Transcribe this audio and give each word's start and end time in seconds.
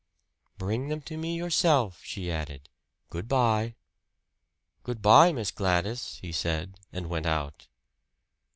"Bring 0.57 0.87
them 0.89 1.01
to 1.01 1.15
me 1.15 1.35
yourself," 1.35 2.01
she 2.03 2.31
added. 2.31 2.69
"Good 3.11 3.27
by." 3.27 3.75
"Good 4.81 4.99
by, 5.03 5.31
Miss 5.31 5.51
Gladys," 5.51 6.17
he 6.23 6.31
said, 6.31 6.79
and 6.91 7.07
went 7.07 7.27
out. 7.27 7.67